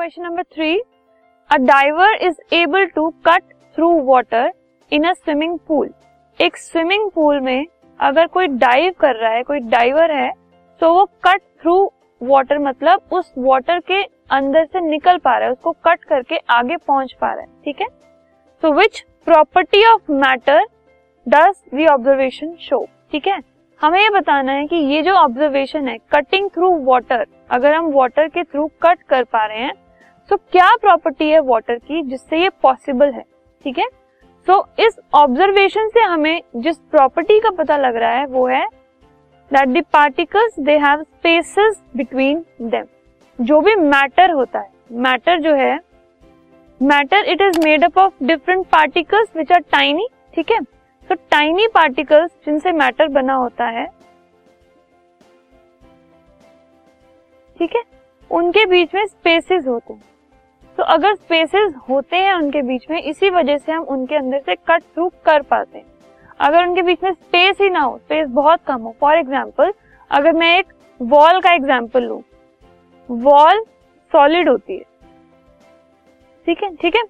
[0.00, 0.78] Question number three
[1.50, 3.42] a diver is able to cut
[3.76, 4.50] through water
[4.92, 5.90] in a swimming pool
[6.40, 7.66] एक swimming pool में
[8.00, 10.30] अगर कोई dive कर रहा है, कोई डाइवर है
[10.80, 11.74] तो वो कट थ्रू
[12.20, 14.02] वाटर मतलब उस वाटर के
[14.36, 17.80] अंदर से निकल पा रहा है, उसको कट करके आगे पहुँच पा रहा है, ठीक
[17.80, 17.88] है?
[18.62, 20.64] So which property of matter
[21.26, 23.38] does the observation show ठीक है?
[23.80, 28.28] हमें ये बताना है कि ये जो ऑब्जर्वेशन है कटिंग थ्रू वाटर अगर हम वाटर
[28.28, 29.72] के थ्रू कट कर पा रहे हैं
[30.30, 33.22] तो क्या प्रॉपर्टी है वाटर की जिससे ये पॉसिबल है?
[33.64, 33.86] ठीक है?
[34.46, 38.64] सो so, इस ऑब्जर्वेशन से हमें जिस प्रॉपर्टी का पता लग रहा है वो है
[39.50, 42.84] that the particles they have spaces between them
[43.38, 44.70] जो भी मैटर होता है
[45.00, 45.78] मैटर जो है
[46.80, 50.60] matter it is made up of different particles which are tiny ठीक है?
[51.10, 53.86] तो टाइनी पार्टिकल्स जिनसे मैटर बना होता है
[57.56, 57.82] ठीक है?
[58.30, 60.02] उनके बीच में स्पेसेस होते हैं।
[60.80, 64.54] तो अगर स्पेसेस होते हैं उनके बीच में, इसी वजह से हम उनके अंदर से
[64.68, 65.84] कट थ्रू कर पाते हैं।
[66.40, 69.72] अगर उनके बीच में स्पेस ही ना हो स्पेस बहुत कम हो फॉर एग्ज़ाम्पल
[70.10, 72.22] अगर मैं एक वॉल का एग्ज़ाम्पल लू
[73.08, 73.62] वॉल
[74.12, 74.84] सॉलिड होती है।
[76.46, 76.74] ठीक है?
[76.76, 77.02] ठीक है?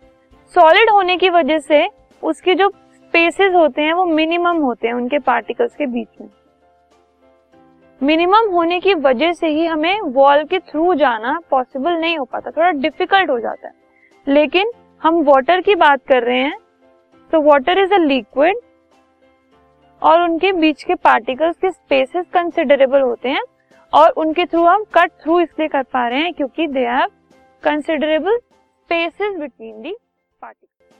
[0.55, 1.87] सॉलिड होने की वजह से
[2.23, 6.29] उसके जो स्पेसेस होते हैं, वो मिनिमम होते हैं उनके पार्टिकल्स के बीच में।
[8.01, 12.51] मिनिमम होने की वजह से ही हमें वॉल के थ्रू जाना पॉसिबल नहीं हो पाता,
[12.51, 13.75] थोड़ा डिफ़िकल्ट हो जाता है।
[14.27, 14.71] लेकिन
[15.03, 16.59] हम वाटर की बात कर रहे हैं
[17.33, 18.61] तो वाटर इज़ अ लिक्विड
[20.03, 23.43] और उनके बीच के पार्टिकल्स के स्पेसेस कंसिडरेबल होते हैं
[23.93, 27.09] और उनके थ्रू हम कट थ्रू इसलिए कर पा रहे हैं क्योंकि they have
[27.63, 29.95] considerable spaces between the
[30.43, 31.00] particles